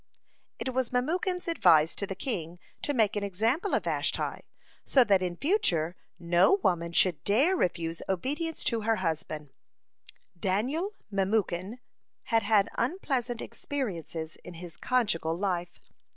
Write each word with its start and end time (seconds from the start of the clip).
(42) 0.57 0.61
It 0.61 0.73
was 0.73 0.89
Memucan's 0.91 1.47
advice 1.47 1.93
to 1.95 2.07
the 2.07 2.15
king 2.15 2.57
to 2.81 2.91
make 2.91 3.15
an 3.15 3.23
example 3.23 3.75
of 3.75 3.83
Vashti, 3.83 4.41
so 4.83 5.03
that 5.03 5.21
in 5.21 5.35
future 5.37 5.95
no 6.17 6.55
woman 6.63 6.91
should 6.91 7.23
dare 7.23 7.55
refuse 7.55 8.01
obedience 8.09 8.63
to 8.63 8.81
her 8.81 8.95
husband. 8.95 9.51
Daniel 10.39 10.95
Memucan 11.11 11.77
had 12.23 12.41
had 12.41 12.67
unpleasant 12.79 13.43
experiences 13.43 14.37
in 14.43 14.55
his 14.55 14.75
conjugal 14.75 15.37
life. 15.37 15.79